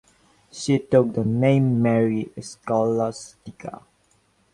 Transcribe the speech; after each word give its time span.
She 0.51 0.79
took 0.79 1.13
the 1.13 1.23
name 1.23 1.79
Mary 1.79 2.31
Scholastica. 2.41 3.83